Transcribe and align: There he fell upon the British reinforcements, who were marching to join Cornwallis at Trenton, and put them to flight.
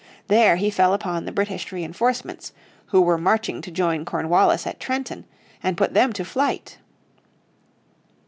There 0.29 0.55
he 0.55 0.71
fell 0.71 0.95
upon 0.95 1.25
the 1.25 1.31
British 1.31 1.71
reinforcements, 1.71 2.53
who 2.87 3.01
were 3.03 3.19
marching 3.19 3.61
to 3.61 3.69
join 3.69 4.03
Cornwallis 4.03 4.65
at 4.65 4.79
Trenton, 4.79 5.25
and 5.61 5.77
put 5.77 5.93
them 5.93 6.11
to 6.13 6.25
flight. 6.25 6.79